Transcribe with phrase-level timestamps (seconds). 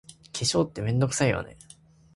[0.33, 1.57] 化粧って、めんどくさいよね。